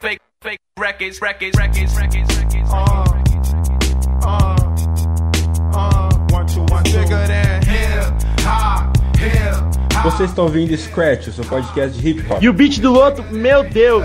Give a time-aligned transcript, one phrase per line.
[0.00, 2.70] Fake, fake records, records, records, records, records.
[2.72, 3.04] Uh,
[4.24, 4.56] uh,
[5.72, 6.98] uh, one, two, one, two.
[6.98, 8.02] Bigger than hip
[8.40, 9.54] hop, hip
[9.92, 10.02] hop.
[10.02, 12.42] Você está ouvindo Scratch, o seu podcast de hip hop.
[12.42, 14.04] E o beat do outro, meu Deus!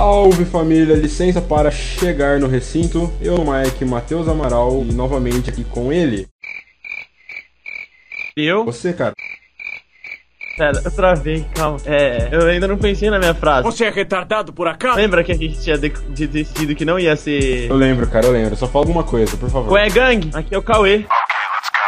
[0.00, 3.10] Salve família, licença para chegar no recinto.
[3.18, 6.26] Eu, Mike Matheus Amaral, e novamente aqui com ele.
[8.36, 8.62] Eu?
[8.66, 9.14] Você, cara.
[10.58, 11.78] Pera, eu travei, calma.
[11.86, 13.62] É, eu ainda não pensei na minha frase.
[13.62, 14.98] Você é retardado por acaso?
[14.98, 17.70] Lembra que a gente tinha de- de- decidido que não ia ser.
[17.70, 18.54] Eu lembro, cara, eu lembro.
[18.54, 19.72] Só fala alguma coisa, por favor.
[19.72, 21.06] Ué, gang, aqui é o Cauê.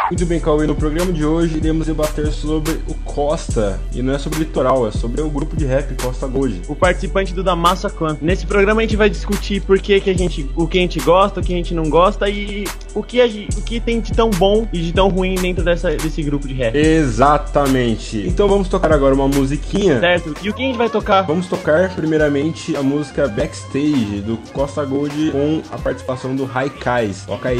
[0.09, 0.65] Muito bem, Cauê.
[0.65, 3.79] No programa de hoje iremos debater sobre o Costa.
[3.93, 6.61] E não é sobre o litoral, é sobre o grupo de rap Costa Gold.
[6.67, 8.25] O participante do Da Massa Quanto.
[8.25, 10.49] Nesse programa a gente vai discutir por que, que a gente.
[10.55, 13.25] o que a gente gosta, o que a gente não gosta e o que, a
[13.25, 16.55] o que tem de tão bom e de tão ruim dentro dessa, desse grupo de
[16.55, 16.75] rap.
[16.75, 18.25] Exatamente.
[18.27, 19.99] Então vamos tocar agora uma musiquinha.
[19.99, 20.33] Certo?
[20.41, 21.21] E o que a gente vai tocar?
[21.21, 27.25] Vamos tocar primeiramente a música Backstage do Costa Gold com a participação do Raikais.
[27.27, 27.59] Toca aí.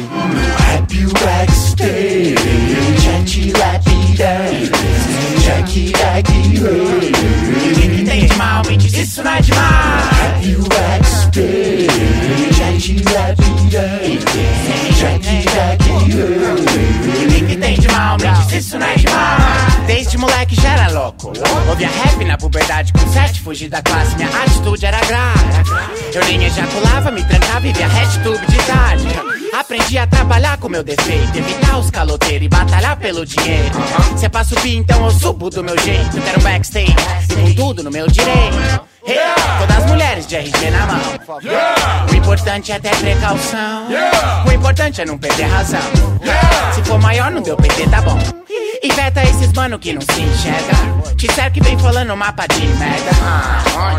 [0.74, 2.34] Happy backstage,
[6.60, 11.88] Quem tem de mal me diz isso não é demais Happy backstage,
[12.56, 14.24] chat lapidez,
[14.98, 15.90] check daqui,
[17.28, 20.88] Quem que tem de mal me diz isso não é demais Desde moleque já era
[20.90, 21.32] louco.
[21.68, 25.40] Ouvia rap na puberdade com sete Fugi da classe, minha atitude era grave.
[26.14, 30.82] Eu nem ejaculava, me trancava e via RedTube de tarde Aprendi a trabalhar com meu
[30.82, 33.74] defeito Evitar os caloteiros e batalhar pelo dinheiro.
[34.16, 36.94] Se é pra subir, então eu subo do meu jeito Quero backstage
[37.34, 39.16] com tudo no meu direito Hey,
[39.58, 41.00] todas as mulheres de RG na mão.
[42.10, 43.86] O importante é ter precaução.
[44.46, 45.80] O importante é não perder razão.
[46.74, 48.18] Se for maior, não deu PT, tá bom.
[48.82, 51.14] Inveta esses mano que não se enxerga.
[51.16, 53.10] Te serve que vem falando mapa de merda.
[53.22, 53.96] Ah,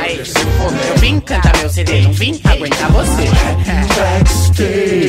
[0.00, 3.24] Aí, eu vim cantar meu CD, não vim aguentar você.
[3.96, 5.08] Backstage,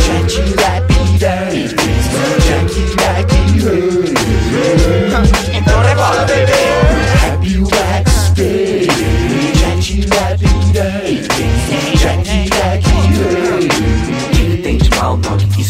[0.00, 0.40] chat
[5.54, 6.71] Então rebola, bebê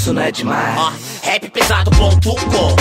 [0.03, 0.77] Isso não é demais.
[0.81, 0.93] Ó,
[1.23, 2.77] rap pesado ponto com.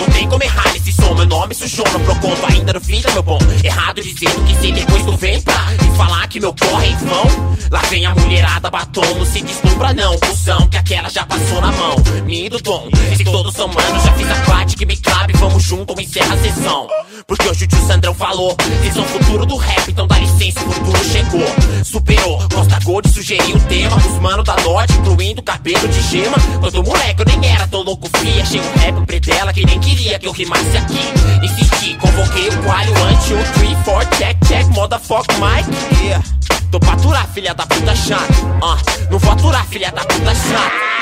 [0.00, 3.22] Não tem como errar nesse som Meu nome sujou no Proconto Ainda fim tá meu
[3.22, 3.38] bom.
[3.62, 5.66] Errado dizendo que sei depois tu vem pra
[5.98, 7.56] falar que meu corre é em vão.
[7.70, 11.72] Lá vem a mulherada batom Não se deslumbra não, cuzão Que aquela já passou na
[11.72, 11.96] mão.
[12.24, 15.62] Me do tom Se todos são manos Já fiz a parte que me cabe Vamos
[15.62, 16.88] junto encerra a sessão
[17.26, 20.60] Porque hoje o tio Sandrão falou Vocês são o futuro do rap Então dá licença,
[20.60, 21.84] o futuro chegou.
[21.84, 26.36] Superou, Costa Gold sugeriu o tema Os mano da Norte, incluindo cabelo de gema.
[26.60, 30.18] Quando moleque eu nem era, tô louco fia Achei um rap predela que nem queria
[30.18, 31.00] que eu rimasse aqui.
[31.42, 36.24] Insisti, convoquei o qualho One, two, three, four, check, check Motherfuck, Mike, yeah.
[36.70, 38.32] Tô pra aturar, filha da puta chata.
[38.62, 38.78] Ah,
[39.10, 40.92] não vou aturar, filha da puta chata.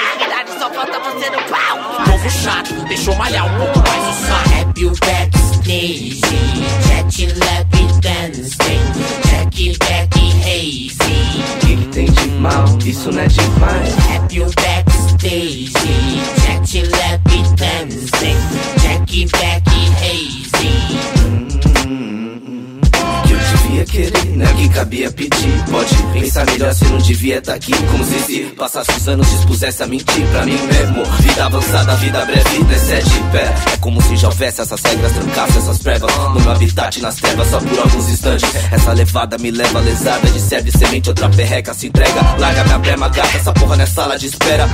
[0.58, 2.04] Só falta você no pau.
[2.04, 4.60] Povo chato, deixou malhar um pouco mais o saco.
[4.60, 4.84] Happy
[5.80, 6.20] backstage
[7.16, 7.66] Jet lap
[8.00, 8.84] dancing
[9.24, 10.90] Check back hazy
[11.60, 12.64] Que que tem de mal?
[12.84, 13.94] Isso não é demais.
[14.08, 17.20] Happy backstage Jet lap
[17.56, 18.36] dancing
[18.80, 19.69] Check back
[23.90, 25.64] querer, é o que cabia pedir.
[25.70, 27.72] Pode pensar melhor se não devia tá aqui.
[27.90, 31.04] Como se se passasse os anos dispusesse a mentir pra mim mesmo.
[31.20, 33.54] Vida avançada, vida breve, nesse é de pé.
[33.72, 36.16] É como se já houvesse essas regras, trancasse essas provas.
[36.16, 38.48] No meu habitat, nas trevas, só por alguns instantes.
[38.72, 42.20] Essa levada me leva lesada, de serve semente, outra perreca se entrega.
[42.38, 44.68] Larga minha brema, gata, essa porra não é sala de espera.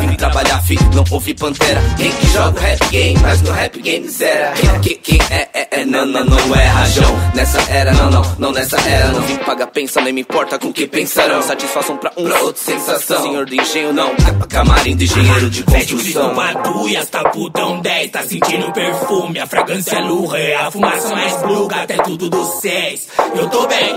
[0.00, 1.82] Vim trabalhar, fi, não ouvi pantera.
[1.96, 4.52] Quem que joga o rap game, mas no rap game zera.
[4.80, 7.32] Quem, quem é, é, é, não, não, não é rajão.
[7.34, 9.08] Nessa era, não, não, não nessa era.
[9.12, 11.42] Não vim pagar pensão, nem me importa com o que pensarão.
[11.42, 13.22] Satisfação pra um, pra outro, sensação.
[13.22, 14.14] Senhor do engenho, não.
[14.16, 16.34] Ca- Camarim do engenheiro de construção.
[16.34, 21.76] bagulhas, tá putão 10, tá sentindo o perfume, a fragrância lurre, a fumaça mais bluga,
[21.82, 23.08] até tudo do 6.
[23.34, 23.94] Eu tô bem,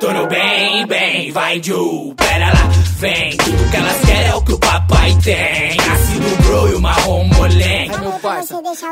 [0.00, 2.68] tô no bem, bem, vai Ju, pera lá,
[2.98, 5.76] vem, tudo que elas querem é o que o papai tem.
[5.92, 7.96] Ácido bro e o marrom molengo.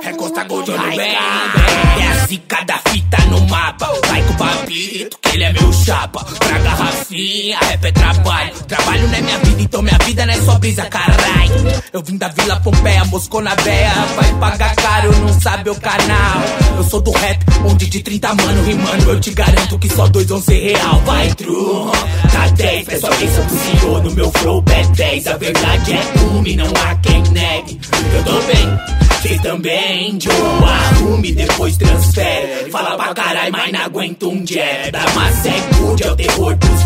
[0.03, 1.15] É Costa Gold, tô no bem, bem.
[1.15, 3.04] É a zica da fita
[3.35, 3.93] no mapa.
[4.07, 6.25] Vai com o papito, que ele é meu chapa.
[6.25, 8.55] Pra garrafinha, rap é trabalho.
[8.69, 11.83] Trabalho não é minha vida, então minha vida não é só brisa, caralho.
[11.93, 13.93] Eu vim da Vila Pompeia, Moscou na veia.
[14.17, 16.43] Vai pagar caro, não sabe o canal.
[16.77, 19.11] Eu sou do rap, onde de 30 mano rimando.
[19.11, 21.01] Eu te garanto que só dois vão ser real.
[21.01, 21.91] vai true.
[22.33, 25.27] Tá 10, presta atenção pro senhor no meu flow bad 10.
[25.27, 27.81] A verdade é uma não há quem negue.
[28.15, 30.35] Eu tô bem, cês também, Joe.
[30.69, 32.71] Arrume, depois transfere.
[32.71, 34.91] Fala pra caralho, mas não aguento um jab.
[34.93, 36.85] Da massa é good, é o terror dos.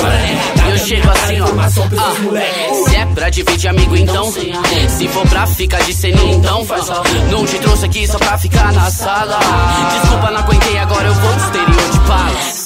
[0.00, 1.46] Bora RH, Eu chego assim, ó.
[1.60, 2.88] Ah.
[2.88, 4.32] Se é pra dividir amigo, então.
[4.32, 6.66] Se for pra ficar de ceninha, então.
[7.30, 9.38] Não te trouxe aqui só pra ficar na sala.
[10.00, 11.90] Desculpa, não aguentei, agora eu vou no exterior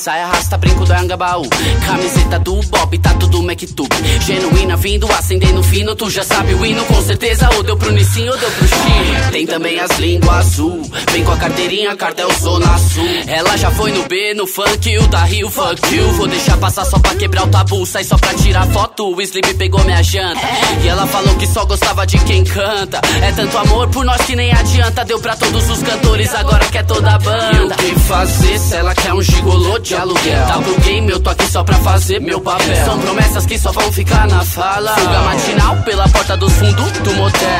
[0.04, 0.14] de pala.
[0.14, 1.48] Sai, arrasta, brinco da Angabaú.
[1.86, 3.88] Camiseta do Bob, tá tudo MacTube.
[4.20, 5.94] Genuína vindo, acendendo fino.
[5.94, 7.48] Tu já sabe o hino, com certeza.
[7.56, 9.32] Ou deu pro Nissin ou deu pro Chile.
[9.32, 10.82] Tem também as línguas azul.
[11.10, 13.04] Vem com a carteirinha, cartel Zona Sul.
[13.26, 16.12] Ela já foi no B, no funk, o da Rio, fuck you.
[16.12, 17.86] Vou deixar passar só pra quebrar o tabu.
[17.86, 19.14] Sai só pra tirar foto.
[19.14, 20.40] O Sleep pegou minha janta.
[20.82, 23.00] E ela falou que só gostava de quem canta.
[23.22, 25.04] É tanto amor por nós que nem adianta.
[25.04, 27.76] Deu pra todos os cantores, agora quer toda a banda.
[27.82, 30.46] E o que fazer se ela quer um gigolô de aluguel?
[30.46, 32.84] Tá pro game, eu tô aqui só pra fazer meu papel.
[32.84, 34.94] São promessas que só vão ficar na fala.
[34.94, 37.50] Fuga matinal pela porta dos fundos do motel.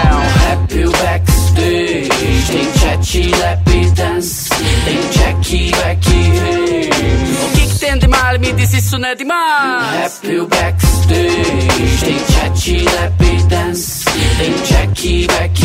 [0.52, 2.08] Happy backstage.
[2.46, 4.50] Tem chat, lap dance.
[4.84, 6.10] Tem check, back.
[7.44, 8.38] O que que tem de mal?
[8.38, 10.16] Me diz isso não é demais.
[10.16, 12.04] Happy backstage.
[12.04, 14.04] Tem chat, lap dance.
[14.38, 15.64] Tem check, back.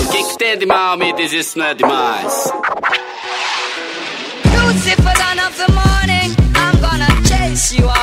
[0.00, 0.96] O que que tem de mal?
[0.96, 2.52] Me diz isso não é demais.
[4.66, 5.23] Lucifer,
[7.74, 7.93] chase you out of earth.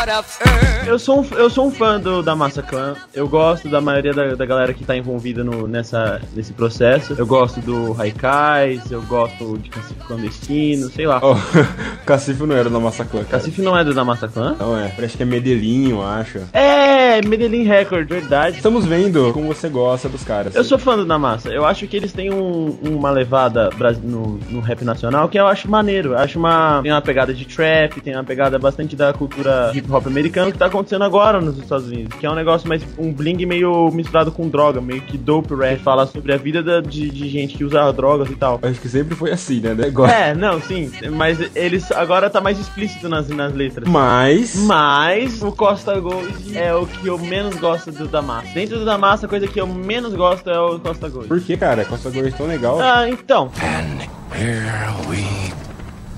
[0.87, 2.95] Eu sou, um, eu sou um fã do, da Massa Clan.
[3.13, 7.13] Eu gosto da maioria da, da galera que tá envolvida no, nessa, nesse processo.
[7.15, 11.21] Eu gosto do Haikais, eu gosto de Cacife Clandestino, sei lá.
[12.03, 13.37] Cacife não era da Massaclan, cara.
[13.43, 14.55] Cacife não é do da Massa Clan?
[14.59, 14.91] Não é.
[14.97, 16.39] Acho que é Medellín, eu acho.
[16.51, 18.57] É, Medellín Record, verdade.
[18.57, 20.55] Estamos vendo como você gosta dos caras.
[20.55, 21.49] Eu sou fã do Namassa.
[21.49, 23.69] Eu acho que eles têm um- uma levada
[24.03, 26.13] no, no rap nacional que eu acho maneiro.
[26.13, 26.81] Eu acho uma.
[26.81, 30.57] Tem uma pegada de trap, tem uma pegada bastante da cultura hip hop americano que
[30.57, 32.17] tá acontecendo agora nos Estados Unidos.
[32.19, 32.81] Que é um negócio mais.
[32.97, 35.79] um bling meio misturado com droga, meio que dope rap.
[35.81, 38.59] Fala sobre a vida da- de, de gente que usa drogas e tal.
[38.61, 39.75] Acho que sempre foi assim, né?
[39.85, 40.11] Agora.
[40.11, 40.91] É, não, sim.
[41.11, 43.87] Mas eles agora tá mais explícito nas, nas letras.
[43.87, 44.55] Mas.
[44.55, 48.47] Mas o Costa Gold é o que eu menos gosto do da massa.
[48.53, 51.27] Dentro do da massa, a coisa que eu menos gosto é o Costa Gold.
[51.27, 51.85] Por que, cara?
[51.85, 52.79] Costa Gold é tão legal.
[52.81, 53.51] Ah, então.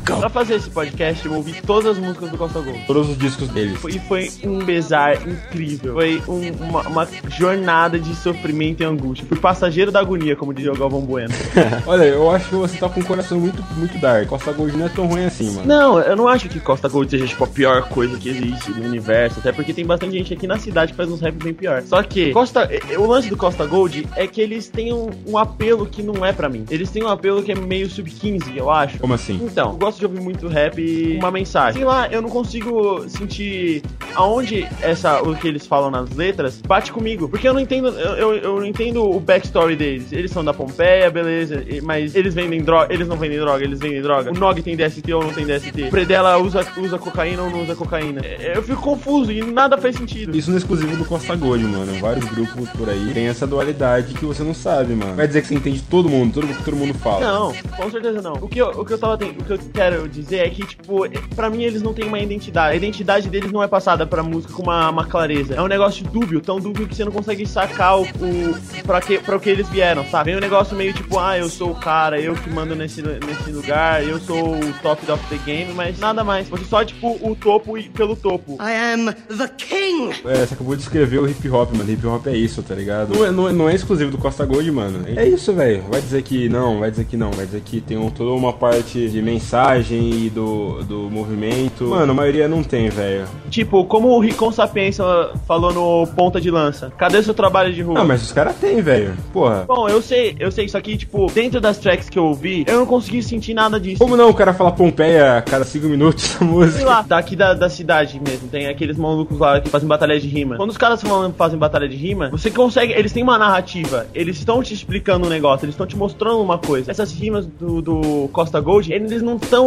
[0.06, 2.80] Pra fazer esse podcast, eu ouvi todas as músicas do Costa Gold.
[2.86, 3.80] Todos os discos deles.
[3.90, 5.94] E foi um bezar incrível.
[5.94, 7.08] Foi um- uma, uma
[7.38, 9.26] jornada de sofrimento e angústia.
[9.28, 11.34] Fui passageiro da agonia, como dizia o Galvão Bueno.
[11.88, 14.28] Olha, eu acho que você tá com um coração muito, muito dark.
[14.28, 15.68] Costa Gold não é tão ruim assim, mano.
[15.68, 18.86] Não, eu não acho que Costa Gold seja tipo a pior coisa que existe no
[18.86, 21.82] universo, até porque tem bastante gente aqui na cidade que faz uns raps bem pior.
[21.84, 25.86] Só que Costa, o lance do Costa Gold é que eles têm um, um apelo
[25.86, 26.66] que não é pra mim.
[26.70, 28.98] Eles têm um apelo que é meio sub 15, eu acho.
[29.00, 29.40] Como assim?
[29.44, 31.74] Então, gosto de ouvir muito rap e uma mensagem.
[31.74, 33.84] Sei lá, eu não consigo sentir
[34.16, 38.34] aonde essa o que eles falam nas letras bate comigo, porque eu não entendo, eu,
[38.36, 40.12] eu, não entendo o backstory deles.
[40.12, 44.02] Eles são da Pompeia, beleza, mas eles vendem droga, eles não vendem droga, eles vendem
[44.02, 44.32] droga.
[44.32, 45.84] O Nog tem DST ou não tem DST?
[45.84, 48.22] O Predella usa usa cocaína ou não usa cocaína?
[48.24, 50.36] É, Eu fico confuso e nada faz sentido.
[50.36, 51.94] Isso não é exclusivo do Costa Gold, mano.
[52.00, 55.16] Vários grupos por aí tem essa dualidade que você não sabe, mano.
[55.16, 57.20] Vai dizer que você entende todo mundo, tudo que todo mundo fala.
[57.22, 58.34] Não, com certeza não.
[58.34, 60.66] O que eu, o que eu tava ten- o que eu quero dizer é que,
[60.66, 61.02] tipo,
[61.36, 62.74] pra mim eles não têm uma identidade.
[62.74, 65.56] A identidade deles não é passada pra música com uma, uma clareza.
[65.56, 69.20] É um negócio dúbio, tão dúbio que você não consegue sacar o, o pra, que,
[69.20, 70.32] pra o que eles vieram, sabe?
[70.32, 73.52] Vem um negócio meio tipo, ah, eu sou o cara, eu que mando nesse, nesse
[73.52, 76.48] lugar, eu sou o top of the game, mas nada mais.
[76.48, 78.54] Você só, tipo, o topo e pelo topo.
[78.62, 80.14] I am the king.
[80.26, 81.92] É, você acabou de escrever o hip hop, mano.
[81.92, 83.14] Hip hop é isso, tá ligado?
[83.14, 85.04] Não é, não é, não é exclusivo do Costa Gold, mano.
[85.16, 85.84] É isso, velho.
[85.90, 87.32] Vai dizer que não, vai dizer que não.
[87.32, 91.86] Vai dizer que tem um- toda uma parte de mensagem e do, do movimento.
[91.86, 93.26] Mano, a maioria não tem, velho.
[93.50, 95.04] Tipo, como o Ricon Sapiência
[95.48, 96.92] falou no Ponta de Lança.
[96.98, 98.00] Cadê seu trabalho de rua?
[98.00, 99.16] Ah, mas os caras têm, velho.
[99.32, 99.66] Porra.
[99.68, 102.78] Bom, eu sei, eu sei, isso aqui, tipo, dentro das tracks que eu ouvi, eu
[102.78, 104.00] não consegui sentir nada disso.
[104.00, 106.78] Como não o cara fala Pompeia a cada cinco minutos na música?
[106.78, 110.28] Sei lá, daqui da, da cidade mesmo, tem aqueles malucos lá que fazem batalha de
[110.28, 110.58] rima.
[110.58, 114.38] Quando os caras falam, fazem batalha de rima, você consegue, eles têm uma narrativa, eles
[114.38, 116.92] estão te explicando um negócio, eles estão te mostrando uma coisa.
[116.92, 119.63] Essas rimas do, do Costa Gold, eles não estão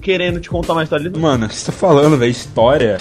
[0.00, 1.10] querendo te contar uma história.
[1.16, 2.30] Mano, o que você tá falando, velho?
[2.30, 2.98] História.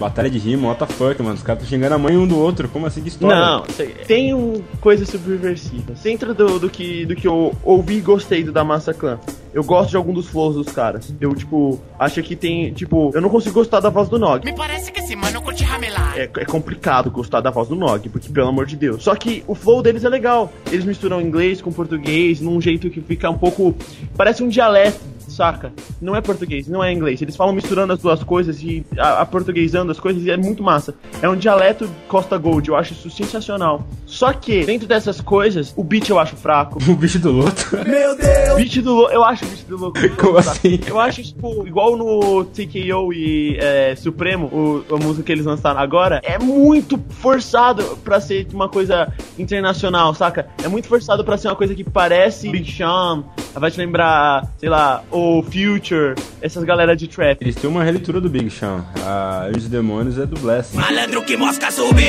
[0.00, 1.34] Batalha de rima, what the fuck, mano.
[1.34, 2.68] Os caras estão xingando a mãe um do outro.
[2.68, 3.36] Como assim de história?
[3.36, 3.62] Não,
[4.06, 6.00] tem um, coisas subversivas.
[6.00, 9.18] Dentro do, do, que, do que eu ouvi e gostei do da Massa Clan.
[9.54, 11.14] Eu gosto de algum dos flows dos caras.
[11.20, 14.44] Eu, tipo, acho que tem, tipo, eu não consigo gostar da voz do Nog.
[14.44, 16.14] Me parece que esse mano curte ramelar.
[16.16, 19.04] É, é complicado gostar da voz do Nog, porque pelo amor de Deus.
[19.04, 20.50] Só que o flow deles é legal.
[20.70, 23.74] Eles misturam inglês com português num jeito que fica um pouco.
[24.16, 25.72] Parece um dialeto saca?
[26.00, 27.20] Não é português, não é inglês.
[27.22, 30.94] Eles falam misturando as duas coisas e a, portuguesando as coisas e é muito massa.
[31.20, 33.86] É um dialeto Costa Gold, eu acho isso sensacional.
[34.06, 36.78] Só que, dentro dessas coisas, o beat eu acho fraco.
[36.92, 37.70] O bicho do luto.
[37.86, 38.56] Meu Deus!
[38.56, 39.98] Beat do Louco, eu acho o Beat do Louco.
[40.16, 40.78] Como assim?
[40.86, 45.80] Eu acho, tipo, igual no TKO e é, Supremo, o, a música que eles lançaram
[45.80, 50.46] agora, é muito forçado pra ser uma coisa internacional, saca?
[50.62, 53.24] É muito forçado pra ser uma coisa que parece Big Sean,
[53.60, 57.38] vai te lembrar, sei lá, o Future, essas galera de trap.
[57.40, 58.84] Eles têm uma releitura do Big Sean.
[59.04, 60.76] A Os Demônios é do Blessing.
[60.76, 62.06] Malandro que mosca subiu,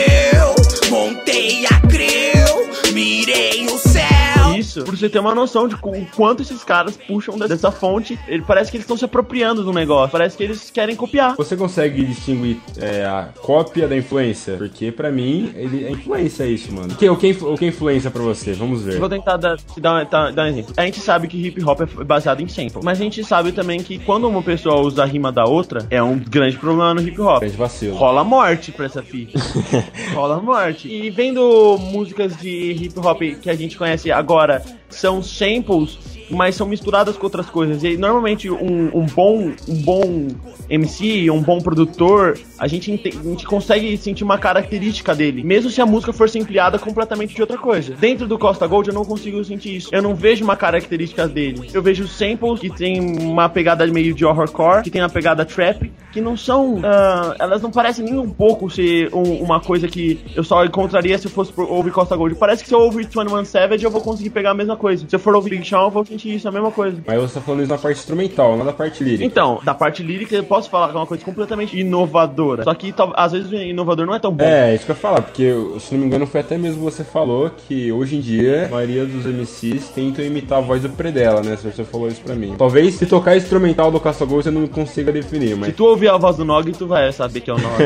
[0.90, 4.23] montei a crew, mirei o céu.
[4.58, 8.44] Isso, pra você ter uma noção de o quanto esses caras puxam dessa fonte, ele
[8.44, 11.36] parece que eles estão se apropriando do negócio, parece que eles querem copiar.
[11.36, 14.56] Você consegue distinguir é, a cópia da influência?
[14.58, 16.94] Porque pra mim, ele, a influência é isso, mano.
[16.94, 18.54] O que, o que, o que é influência pra você?
[18.54, 19.00] Vamos ver.
[19.00, 20.74] Vou tentar dar, dar, dar, dar um exemplo.
[20.78, 23.82] A gente sabe que hip hop é baseado em sample, mas a gente sabe também
[23.82, 27.20] que quando uma pessoa usa a rima da outra, é um grande problema no hip
[27.20, 27.40] hop.
[27.40, 27.96] Grande vacilo.
[27.96, 29.40] Rola morte pra essa fita.
[30.14, 30.88] Rola morte.
[30.88, 34.43] E vendo músicas de hip hop que a gente conhece agora,
[34.90, 35.98] são samples,
[36.30, 37.84] mas são misturadas com outras coisas.
[37.84, 40.28] E normalmente um, um bom um bom
[40.70, 45.70] MC, um bom produtor, a gente, ente- a gente consegue sentir uma característica dele, mesmo
[45.70, 47.94] se a música for ampliada completamente de outra coisa.
[47.96, 49.90] Dentro do Costa Gold eu não consigo sentir isso.
[49.92, 51.70] Eu não vejo uma característica dele.
[51.74, 55.92] Eu vejo samples que tem uma pegada meio de horrorcore, que tem uma pegada trap,
[56.14, 56.80] que não são.
[56.84, 61.18] ah, elas não parecem nem um pouco ser um- uma coisa que eu só encontraria
[61.18, 62.36] se eu fosse ouvir Costa Gold.
[62.36, 65.06] Parece que se eu ouvir 21 Savage eu vou conseguir pegar a mesma coisa.
[65.10, 66.98] Se eu for ouvir Big Sean, eu vou sentir isso, a mesma coisa.
[67.06, 69.24] Mas você tá falando isso na parte instrumental, não na parte lírica.
[69.26, 72.64] Então, da parte lírica eu posso falar que é uma coisa completamente inovadora.
[72.64, 74.44] Só que às vezes o inovador não é tão bom.
[74.44, 77.04] É, isso que eu ia falar, porque se não me engano foi até mesmo você
[77.04, 81.42] falou que hoje em dia a maioria dos MCs tentam imitar a voz do Predela,
[81.42, 81.56] né?
[81.58, 82.54] Se você falou isso pra mim.
[82.58, 85.76] Talvez se tocar instrumental do Caça Gol você não consiga definir, Se mas.
[85.76, 87.74] tu ouvir a voz do Nog, tu vai saber que é o Nog.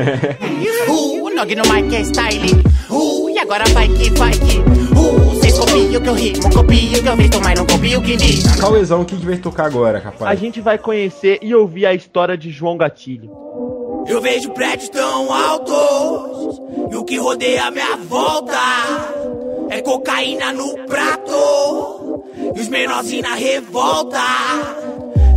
[0.88, 2.52] Uh, o Nog no mic é style.
[2.90, 4.58] Uh, e agora vai que vai que.
[4.60, 8.56] Uh, cês copiam que eu rimo, copiam que eu meto, mas não copiam que diz.
[8.56, 10.40] Cauezão, o que, que vai tocar agora, a capaz?
[10.40, 13.30] gente vai conhecer e ouvir a história de João Gatilho.
[14.08, 18.58] Eu vejo prédios tão altos e o que rodeia a minha volta
[19.70, 22.24] é cocaína no prato
[22.56, 24.20] e os menorzinhos na revolta.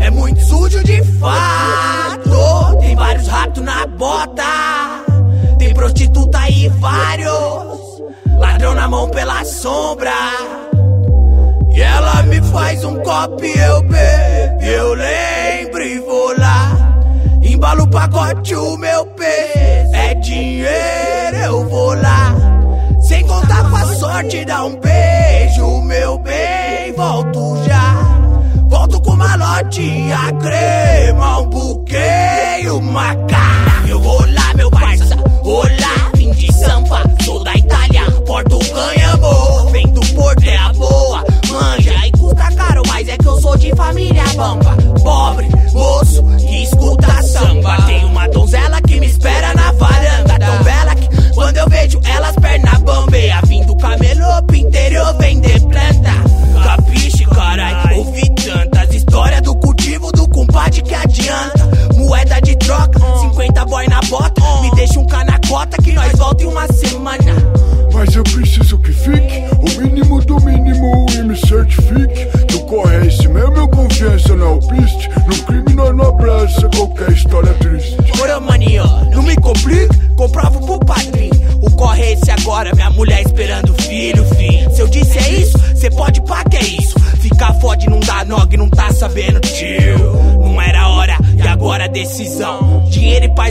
[0.01, 2.10] É muito sujo de fato,
[2.81, 4.43] tem vários ratos na bota,
[5.59, 7.81] tem prostituta e vários
[8.39, 10.13] ladrão na mão pela sombra.
[11.71, 16.77] E ela me faz um copo e eu bebo, eu lembro e vou lá.
[17.43, 22.35] Embalo o pacote, o meu peso é dinheiro, eu vou lá.
[23.01, 27.90] Sem contar com a sorte, dá um beijo, meu bem, volto já.
[29.51, 33.89] Malote, a crema, um buquê e uma cara.
[33.89, 39.71] Eu vou lá, meu parça, olá, vim de Sampa, sou da Itália, porto ganhamo.
[39.73, 43.57] Vem do Porto, é a boa, manja e custa caro, mas é que eu sou
[43.57, 44.77] de família bamba.
[45.03, 47.77] Pobre, moço, que escuta samba.
[47.83, 52.37] Tem uma donzela que me espera na varanda, tão bela que quando eu vejo elas
[52.37, 53.41] perna bambeia.
[53.47, 56.13] Vim do camelopo interior, vender planta.
[56.63, 57.90] Capiche, carai,
[60.51, 61.71] compadre que adianta.
[61.95, 64.43] Moeda de troca, 50 boy na bota.
[64.63, 67.35] Me deixa um canacota que nós volta em uma semana.
[67.93, 72.97] Mas eu preciso que fique o mínimo do mínimo e me certifique que o corre
[72.97, 73.57] é esse mesmo.
[73.57, 75.09] Eu confiança na alpiste.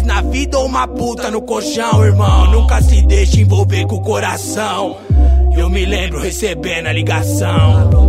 [0.05, 2.51] Na vida ou uma puta no colchão, irmão.
[2.51, 4.97] Nunca se deixe envolver com o coração.
[5.55, 8.08] Eu me lembro recebendo a ligação.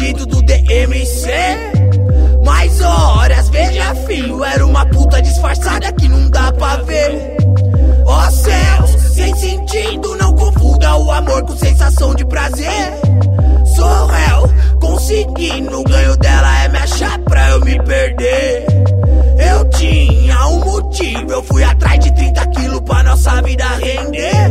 [0.00, 1.30] Bandido do DMC.
[2.42, 7.36] Mais horas, veja fio, era uma puta disfarçada que não dá pra ver.
[8.06, 12.94] Ó céu, sem sentido, não confunda o amor com sensação de prazer.
[13.76, 18.64] Sou réu, consegui, no ganho dela é me achar pra eu me perder.
[19.52, 20.19] Eu tinha
[20.50, 24.50] um motivo, eu fui atrás de 30 quilos pra nossa vida render.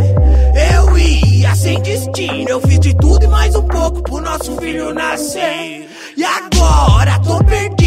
[0.74, 4.94] Eu ia sem destino, eu fiz de tudo e mais um pouco pro nosso filho
[4.94, 5.90] nascer.
[6.18, 7.79] E agora tô perdido,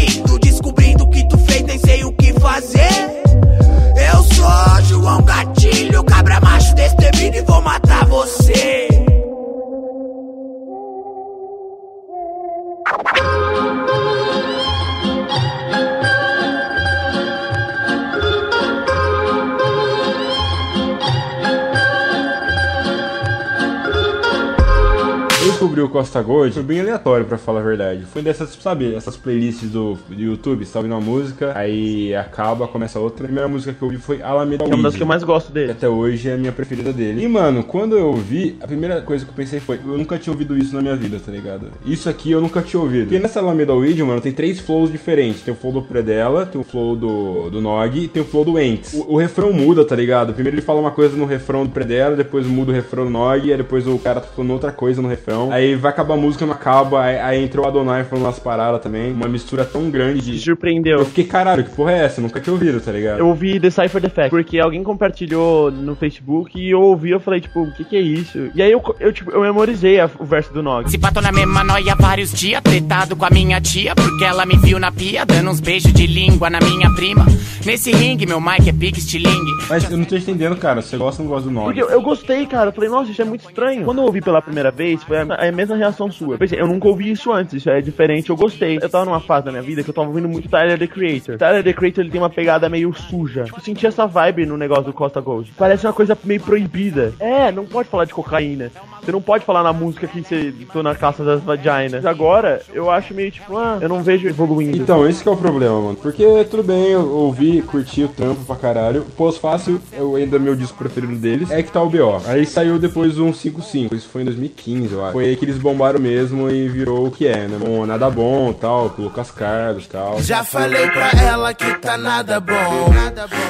[26.13, 28.03] Costa Gold, foi bem aleatório pra falar a verdade.
[28.05, 33.23] Foi dessas, sabe, essas playlists do, do YouTube, ouvindo uma música, aí acaba, começa outra.
[33.23, 34.97] A primeira música que eu ouvi foi Alameda É uma das Weed.
[34.97, 35.71] que eu mais gosto dele.
[35.71, 37.23] Até hoje é a minha preferida dele.
[37.23, 40.31] E, mano, quando eu ouvi, a primeira coisa que eu pensei foi: eu nunca tinha
[40.31, 41.71] ouvido isso na minha vida, tá ligado?
[41.83, 43.05] Isso aqui eu nunca tinha ouvido.
[43.05, 46.61] Porque nessa Alameda Weed, mano, tem três flows diferentes: tem o flow do Predella, tem
[46.61, 48.93] o flow do, do Nog e tem o flow do Ents.
[48.93, 50.31] O, o refrão muda, tá ligado?
[50.31, 53.51] Primeiro ele fala uma coisa no refrão do Predella, depois muda o refrão do Nog,
[53.51, 55.51] aí depois o cara tá falando outra coisa no refrão.
[55.51, 58.81] Aí vai acabar a música, não acaba, aí, aí entra o Adonai falando umas paradas
[58.81, 59.13] também.
[59.13, 60.31] Uma mistura tão grande de.
[60.31, 60.99] Me surpreendeu.
[60.99, 62.19] Eu fiquei, caralho, que porra é essa?
[62.19, 63.19] Nunca tinha ouvido, tá ligado?
[63.19, 67.61] Eu ouvi the Fact, porque alguém compartilhou no Facebook e eu ouvi, eu falei, tipo,
[67.61, 68.49] o que que é isso?
[68.55, 70.89] E aí eu, eu tipo, eu memorizei a- o verso do Nog.
[70.89, 74.57] Se pato na mesma noia vários dias, tretado com a minha tia, porque ela me
[74.57, 77.25] viu na pia, dando uns beijos de língua na minha prima.
[77.65, 79.51] Nesse ringue, meu mic é pique estilingue.
[79.69, 80.81] Mas eu não tô entendendo, cara.
[80.81, 81.65] Você gosta ou não gosta do Nog?
[81.67, 82.69] Porque eu, eu gostei, cara.
[82.69, 83.85] Eu falei, nossa, isso é muito estranho.
[83.85, 86.37] Quando eu ouvi pela primeira vez, foi a, a mesma reação sua.
[86.37, 88.77] Pensei, eu nunca ouvi isso antes, isso é diferente, eu gostei.
[88.81, 91.37] Eu tava numa fase da minha vida que eu tava ouvindo muito Tyler the Creator.
[91.37, 93.43] Tyler the Creator ele tem uma pegada meio suja.
[93.43, 95.53] Tipo, senti essa vibe no negócio do Costa Gold.
[95.57, 97.13] Parece uma coisa meio proibida.
[97.19, 98.71] É, não pode falar de cocaína.
[99.01, 102.05] Você não pode falar na música que você tô na caça das vaginas.
[102.05, 104.77] Agora, eu acho meio tipo, ah, eu não vejo evoluindo.
[104.77, 105.95] Então, esse que é o problema, mano.
[105.95, 109.05] Porque tudo bem, eu ouvi, curti o trampo pra caralho.
[109.17, 112.21] Pós fácil, eu ainda meu disco preferido deles é que tá o BO.
[112.25, 113.95] Aí saiu depois um 55.
[113.95, 115.13] Isso foi em 2015, eu acho.
[115.13, 117.57] Foi aí que eles bombaram mesmo e virou o que é, né?
[117.59, 120.21] Bom, nada bom tal, com o Lucas Carlos tal.
[120.21, 122.53] Já falei pra ela que tá nada bom.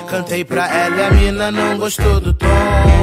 [0.10, 3.03] Cantei pra ela e a mina não gostou do tom.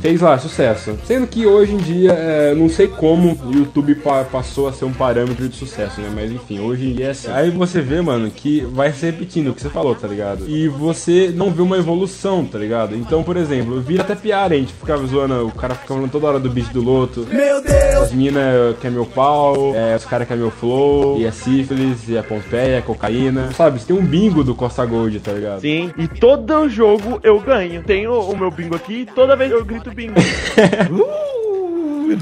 [0.00, 0.96] Fez lá, sucesso.
[1.04, 4.84] Sendo que hoje em dia, é, não sei como o YouTube pa- passou a ser
[4.84, 6.08] um parâmetro de sucesso, né?
[6.14, 7.28] Mas enfim, hoje em dia é assim.
[7.32, 10.48] Aí você vê, mano, que vai se repetindo o que você falou, tá ligado?
[10.48, 12.94] E você não vê uma evolução, tá ligado?
[12.94, 16.26] Então, por exemplo, vira até piada, a gente ficava zoando, o cara ficava falando toda
[16.28, 17.26] hora do bicho do loto.
[17.28, 17.76] Meu Deus!
[18.02, 22.16] As minas quer meu pau, é, os caras quer meu flow, e a sífilis, e
[22.16, 23.50] a pompeia, a cocaína.
[23.54, 25.60] Sabe, você tem um bingo do Costa Gold, tá ligado?
[25.62, 27.82] Sim, e todo jogo eu ganho.
[27.82, 30.14] Tenho o meu bingo aqui e toda vez eu grito bingo.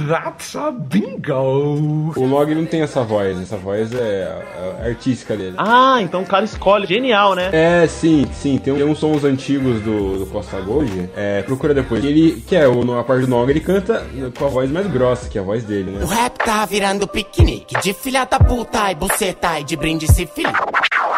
[0.08, 2.12] That's a bingo.
[2.16, 4.42] O Log não tem essa voz, essa voz é
[4.80, 5.54] a artística dele.
[5.58, 6.86] ah, então o cara escolhe.
[6.86, 7.50] Genial, né?
[7.52, 8.58] É, sim, sim.
[8.58, 11.10] Tem, tem uns sons antigos do, do Costa Gold.
[11.16, 12.04] É, procura depois.
[12.04, 14.04] Ele, que é o, a parte do Nog, ele canta
[14.36, 16.02] com a voz mais grossa, que é a voz dele, né?
[16.02, 20.26] O rap tá virando piquenique de filha da puta e buceta e de brinde se
[20.26, 20.52] filho.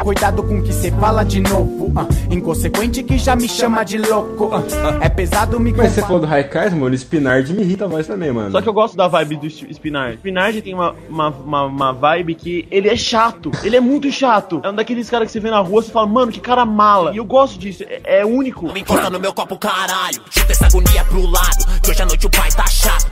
[0.02, 1.92] Cuidado com o que cê fala de novo.
[1.96, 2.06] ah.
[2.30, 4.50] Inconsequente que já me chama de louco.
[4.54, 4.62] ah.
[5.00, 8.06] É pesado me Mas você falou do Raikais, mano, o Spinard me irrita a voz
[8.06, 8.50] também, mano.
[8.52, 10.14] Só que eu gosto da vibe do Sp- Spinard.
[10.16, 13.50] Spinard tem uma, uma, uma, uma vibe que ele é chato.
[13.64, 14.60] Ele é muito chato.
[14.62, 16.64] É um daqueles caras que você vê na rua e você fala, mano, que cara
[16.64, 17.12] mala.
[17.12, 17.82] E eu gosto disso.
[17.88, 18.72] É, é único.
[18.72, 20.20] Me encosta no meu copo, caralho.
[20.30, 21.80] Chuta essa agonia pro lado.
[21.82, 23.06] Que hoje à noite o pai tá chato.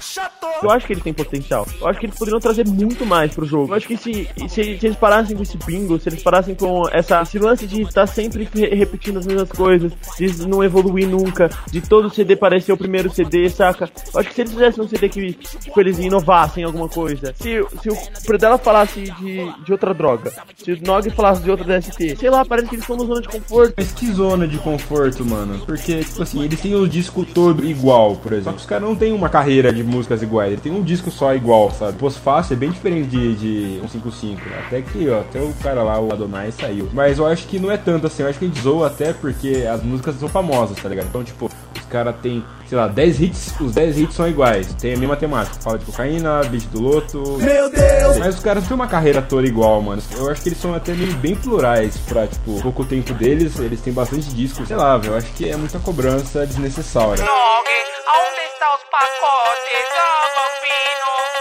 [0.62, 1.66] Eu acho que ele tem potencial.
[1.80, 3.72] Eu acho que eles poderiam trazer muito mais pro jogo.
[3.72, 6.73] Eu acho que se, se, se eles parassem com esse bingo, se eles parassem com
[6.92, 11.50] essa, esse lance de estar sempre re- repetindo as mesmas coisas, de não evoluir nunca,
[11.70, 13.88] de todo CD parecer o primeiro CD, saca?
[14.12, 17.34] Eu acho que se eles fizessem um CD que tipo, eles inovassem em alguma coisa,
[17.38, 21.78] se, se o Predella falasse de, de outra droga, se o Nog falasse de outra
[21.80, 23.74] DST, sei lá, parece que eles estão na zona de conforto.
[23.76, 25.60] Mas que zona de conforto, mano.
[25.66, 28.58] Porque, tipo assim, eles têm o disco todo igual, por exemplo.
[28.58, 30.52] Os caras não têm uma carreira de músicas iguais.
[30.52, 31.98] Ele tem um disco só igual, sabe?
[31.98, 34.40] Pós fácil é bem diferente de, de 155.
[34.66, 36.88] Até que, ó, até o cara lá, o Adonai, saiu.
[36.92, 39.12] Mas eu acho que não é tanto assim, eu acho que a gente zoa até
[39.12, 41.06] porque as músicas são famosas, tá ligado?
[41.06, 44.94] Então, tipo, os caras tem, sei lá, 10 hits, os 10 hits são iguais, tem
[44.94, 45.60] a mesma temática.
[45.60, 47.22] Fala de cocaína, bicho do loto.
[47.38, 48.18] Meu Deus!
[48.18, 50.02] Mas os caras têm uma carreira toda igual, mano.
[50.16, 53.80] Eu acho que eles são até meio bem plurais pra, tipo, pouco tempo deles, eles
[53.80, 54.66] têm bastante discos.
[54.68, 57.24] Sei lá, velho, eu acho que é muita cobrança desnecessária.
[57.24, 59.90] Aonde está os pacotes?
[59.96, 61.33] Oh, bambino.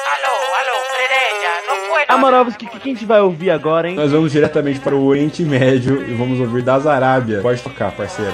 [2.07, 3.95] Amarovski, o que, que a gente vai ouvir agora, hein?
[3.95, 7.39] Nós vamos diretamente para o Oriente Médio e vamos ouvir das Arábia.
[7.41, 8.33] Pode tocar, parceiro.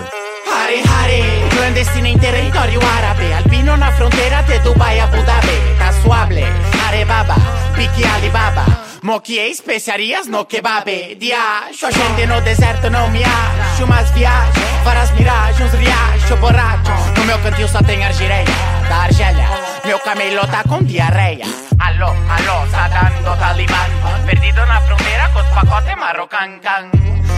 [0.52, 1.24] Hare Hare,
[1.56, 6.44] clandestina em território árabe Albino na fronteira de Dubai a Abu Dhabi Casuable,
[6.88, 7.36] Arebaba,
[7.76, 8.66] pique Alibaba
[9.02, 15.12] Moquie especiarias no kebab Diacho, a gente no deserto não me acho Mas viajo, várias
[15.12, 18.46] miragens, uns riachos, borracho No meu cantinho só tem argireia,
[18.90, 19.48] da Argélia
[19.86, 21.46] Meu camelo tá com diarreia
[21.80, 23.86] Alô, alô, tá dando talibã
[24.26, 26.60] Perdido na fronteira com os pacotes marrocan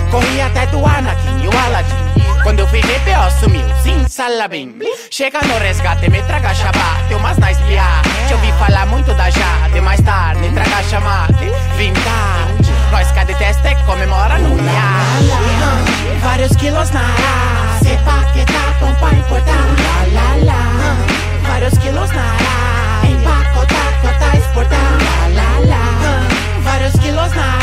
[0.10, 2.12] Corri até do Anakin e o Aladdin
[2.44, 3.30] quando eu fui ver, B.O.
[3.40, 4.74] sumiu, sim, salabim
[5.12, 9.80] Chega no resgate, me traga chabate Umas na espiar, te ouvi falar muito da Jade
[9.80, 17.80] Mais tarde, traga chamate, vintage Nós cada teste comemora no iate Vários quilos na ara
[17.84, 24.36] Sepa que tá bom pra importar La la la Vários quilos na ara Empacotar, cotar,
[24.38, 25.00] exportar
[25.36, 27.62] la Vários quilos na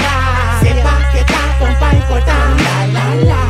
[1.13, 2.57] que tá bom pra importar.
[3.25, 3.43] La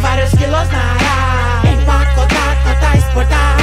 [0.00, 3.58] Vários quilos na área Empacotar, cotar, exportar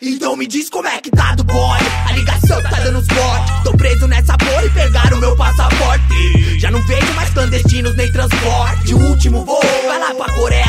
[0.00, 3.62] então me diz como é que tá do bode A ligação tá dando os botes
[3.64, 6.58] Tô preso nessa porra e pegaram meu passaporte.
[6.58, 8.94] Já não vejo mais clandestinos nem transporte.
[8.94, 9.60] O último voo.
[9.86, 10.67] Vai lá pra Coreia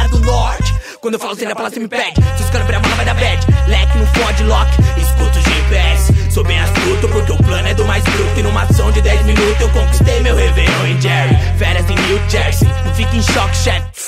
[1.09, 2.21] Quando eu falo sem a palavra você me pede.
[2.37, 3.47] Se os caras abrir a vai dar bad.
[3.67, 7.83] Leque no fode lock Escuta o GPS Sou bem astuto porque o plano é do
[7.85, 8.39] mais bruto.
[8.39, 11.35] E numa ação de 10 minutos eu conquistei meu Réveillon em Jerry.
[11.57, 13.98] Férias em New Jersey Não fique em choque, chefe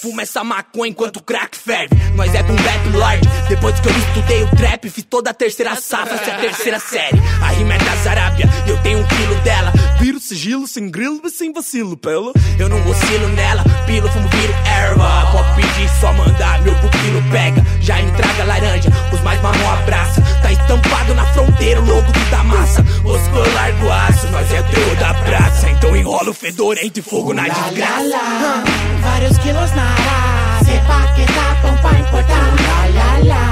[0.00, 1.96] Fuma essa maconha enquanto o crack ferve.
[2.14, 5.74] Nós é com rap lord Depois que eu estudei o trap Fiz toda a terceira
[5.74, 7.20] safra, é a terceira série.
[7.42, 9.72] A rima é das Arábia e eu tenho um quilo dela.
[9.98, 12.32] Viro sigilo, sem grilo e sem vacilo, pelo.
[12.58, 15.32] Eu não oscilo nela, pilo, fumo, viro erva.
[15.32, 17.64] Pode pedir, só mandar, meu pupilo pega.
[17.80, 20.22] Já entrega laranja, os mais marrom abraça.
[20.42, 25.14] Tá estampado na fronteira o logo da massa Os largo aço, nós é teu da
[25.14, 25.70] praça.
[25.70, 28.64] Então enrola o fedorento e fogo na desgraça.
[29.02, 30.18] Vários quilos na área
[30.64, 32.46] Sepa que tá bom pra importar.
[32.66, 33.42] La la la.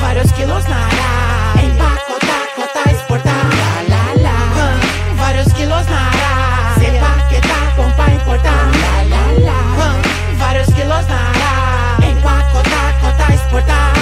[0.00, 1.10] Vários quilos na área
[1.64, 4.36] Empacotar, cotar, exportar La la la.
[5.16, 6.32] Vários quilos na área
[6.80, 8.62] Sepa que tá bom pra importar.
[8.82, 9.58] La la la.
[10.38, 11.52] Vários quilos na área
[12.10, 13.92] Empacotar, cotar, exportar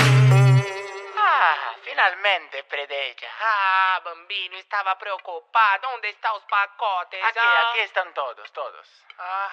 [1.16, 3.28] Ah, finalmente, Fredeja.
[3.40, 5.86] Ah, bambino, estava preocupado.
[5.96, 7.22] Onde estão os pacotes?
[7.24, 7.70] Aqui, ah?
[7.70, 8.88] aqui estão todos, todos.
[9.18, 9.50] Ah,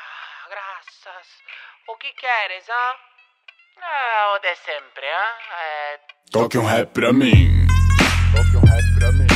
[0.50, 1.28] graças.
[1.88, 2.96] O que queres, ah?
[3.82, 5.38] Ah, o de sempre, ah?
[5.62, 6.00] É...
[6.32, 7.68] Toque um rap pra mim.
[8.36, 9.28] Toque um rap pra mim.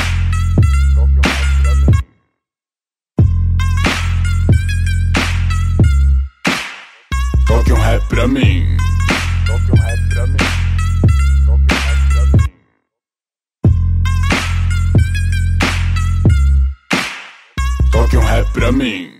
[0.96, 2.38] Toque um rap pra mim.
[7.48, 8.78] Toque um rap pra mim.
[9.48, 10.38] Toque um rap pra mim.
[17.92, 19.20] Toque um rap pra mim.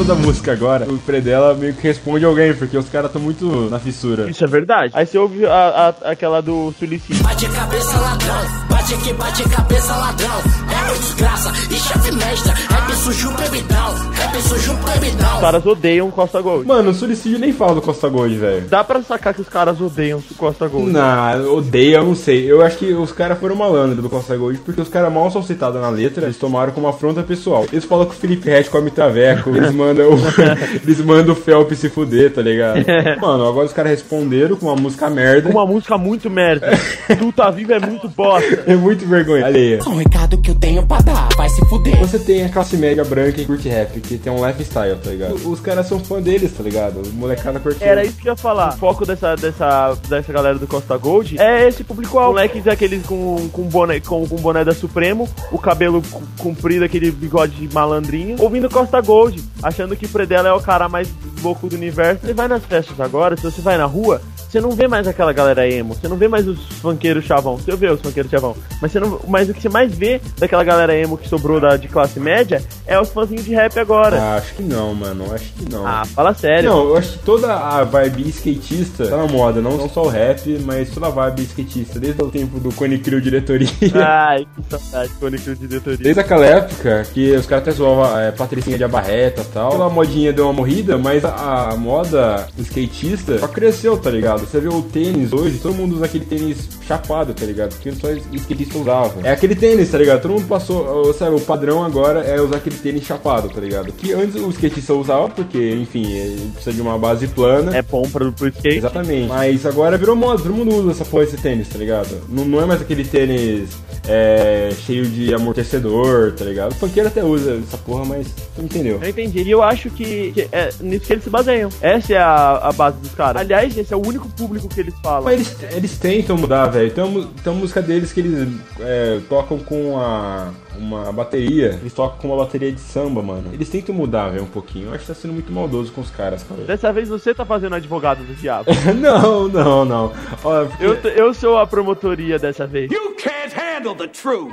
[0.00, 3.78] Toda música agora, o Predela meio que responde alguém, porque os caras estão muito na
[3.78, 4.30] fissura.
[4.30, 4.94] Isso é verdade.
[4.96, 7.22] Aí você ouve a, a- aquela do suicídio.
[7.22, 10.40] Bate cabeça ladrão, bate que bate cabeça ladrão.
[10.70, 12.54] É desgraça, e chefe mestra.
[12.54, 16.66] Rap sujo proibidão, rap sujo Os caras odeiam Costa Gold.
[16.66, 18.66] Mano, o Suicídio nem fala do Costa Gold, velho.
[18.68, 20.90] Dá pra sacar que os caras odeiam o Costa Gold.
[20.90, 22.50] Não, odeia, eu não sei.
[22.50, 25.42] Eu acho que os caras foram malandros do Costa Gold, porque os caras mal são
[25.42, 27.66] citados na letra, eles tomaram como afronta pessoal.
[27.72, 30.18] Eles falam que o Felipe Red come traveco, eles mandam o,
[30.82, 32.84] eles mandam o Felp se fuder, tá ligado?
[33.20, 35.48] Mano, agora os caras responderam com uma música merda.
[35.48, 36.70] Uma música muito merda.
[37.18, 38.64] tu tá vivo é muito bosta.
[38.66, 39.80] É muito vergonha alheia.
[39.86, 43.04] Um recado que eu tenho pra dar, vai se fuder Você tem a classe média
[43.04, 45.34] branca que curte rap, que tem um lifestyle, tá ligado?
[45.34, 47.02] Os caras são fã deles, tá ligado?
[47.02, 47.82] O molecada curte.
[47.82, 48.74] Era isso que eu ia falar.
[48.74, 52.32] O foco dessa, dessa, dessa galera do Costa Gold é esse público-alvo.
[52.32, 56.02] Moleques aqueles com, com, boné, com, com boné da Supremo, o cabelo
[56.38, 60.88] comprido, aquele bigode de malandrinho, ouvindo Costa Gold, achando que o Predella é o cara
[60.88, 61.08] mais
[61.42, 62.26] louco do universo.
[62.26, 65.32] Você vai nas festas agora, se você vai na rua, Você não vê mais aquela
[65.32, 67.56] galera emo, você não vê mais os funkeiros chavão.
[67.56, 70.64] Você vê os funkeiros chavão, mas você não, mas o que você mais vê daquela
[70.64, 74.20] galera emo que sobrou da, de classe média é os fãzinhos de rap agora.
[74.20, 75.32] Ah, acho que não, mano.
[75.32, 75.86] Acho que não.
[75.86, 76.68] Ah, fala sério.
[76.68, 80.08] Não, eu acho que toda a vibe skatista tá na moda, não, não só o
[80.08, 83.68] rap, mas toda a vibe skatista, desde o tempo do Cone Crew diretoria.
[84.04, 85.98] Ai, que saudade, Cone Crew diretoria.
[85.98, 89.68] Desde aquela época que os caras até zoavam é, Patricinha de abarreta e tal.
[89.68, 94.39] Aquela modinha deu uma morrida, mas a, a moda skatista só cresceu, tá ligado?
[94.40, 97.78] Você vê o tênis hoje, todo mundo usa aquele tênis chapado, tá ligado?
[97.78, 99.26] Que só skatista usava.
[99.26, 100.22] É aquele tênis, tá ligado?
[100.22, 103.92] Todo mundo passou, sabe, o padrão agora é usar aquele tênis chapado, tá ligado?
[103.92, 107.76] Que antes o skatista usava porque, enfim, ele precisa de uma base plana.
[107.76, 108.78] É bom pra, pro skate.
[108.78, 109.28] Exatamente.
[109.28, 112.20] Mas agora virou moda, todo mundo usa essa porra desse tênis, tá ligado?
[112.28, 113.70] Não, não é mais aquele tênis
[114.08, 116.72] é, cheio de amortecedor, tá ligado?
[116.72, 118.98] O funkeiro até usa essa porra, mas tu entendeu.
[119.02, 119.42] Eu entendi.
[119.42, 121.70] E eu acho que, que é nisso que eles se baseiam.
[121.80, 123.42] Essa é a, a base dos caras.
[123.42, 125.24] Aliás, esse é o único público que eles falam.
[125.24, 126.90] Mas eles, eles tentam mudar, velho.
[126.90, 128.48] Tem, tem uma música deles que eles
[128.80, 131.78] é, tocam com a, uma bateria.
[131.80, 133.50] Eles tocam com uma bateria de samba, mano.
[133.52, 134.86] Eles tentam mudar, velho, um pouquinho.
[134.88, 136.62] Eu acho que tá sendo muito maldoso com os caras, cara.
[136.62, 138.70] Dessa vez você tá fazendo advogado do diabo.
[138.98, 140.12] não, não, não.
[140.42, 140.84] Olha, porque...
[140.84, 142.90] eu, eu sou a promotoria dessa vez.
[142.90, 144.52] You can't handle the truth.